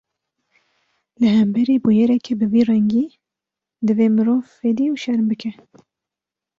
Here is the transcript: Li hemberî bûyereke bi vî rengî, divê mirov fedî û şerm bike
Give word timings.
Li 1.19 1.27
hemberî 1.37 1.75
bûyereke 1.83 2.33
bi 2.39 2.47
vî 2.53 2.61
rengî, 2.69 3.07
divê 3.85 4.07
mirov 4.15 4.41
fedî 4.59 4.85
û 4.93 4.95
şerm 5.03 5.25
bike 5.31 5.51